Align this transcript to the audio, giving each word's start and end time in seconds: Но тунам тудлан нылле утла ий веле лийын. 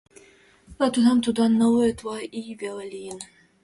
Но 0.77 0.85
тунам 0.93 1.17
тудлан 1.25 1.53
нылле 1.59 1.85
утла 1.91 2.17
ий 2.39 2.51
веле 2.61 2.85
лийын. 2.93 3.19